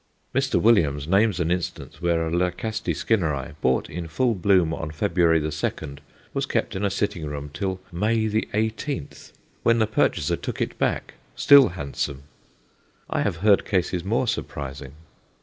Mr. 0.33 0.59
Williams 0.59 1.07
names 1.07 1.39
an 1.39 1.51
instance 1.51 2.01
where 2.01 2.25
a 2.27 2.33
L. 2.33 2.51
Skinneri, 2.51 3.53
bought 3.61 3.87
in 3.87 4.07
full 4.07 4.33
bloom 4.33 4.73
on 4.73 4.89
February 4.89 5.39
2, 5.47 5.97
was 6.33 6.47
kept 6.47 6.75
in 6.75 6.83
a 6.83 6.89
sitting 6.89 7.27
room 7.27 7.51
till 7.53 7.79
May 7.91 8.15
18, 8.51 9.09
when 9.61 9.77
the 9.77 9.85
purchaser 9.85 10.35
took 10.37 10.59
it 10.59 10.79
back, 10.79 11.13
still 11.35 11.67
handsome. 11.77 12.23
I 13.11 13.21
have 13.21 13.37
heard 13.45 13.63
cases 13.63 14.03
more 14.03 14.27
surprising. 14.27 14.93